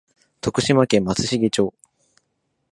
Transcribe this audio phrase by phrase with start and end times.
[0.41, 1.73] 徳島県松茂町